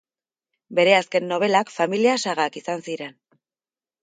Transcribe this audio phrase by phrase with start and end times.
[0.79, 3.15] Bere azken nobelak familia-sagak izan ziren.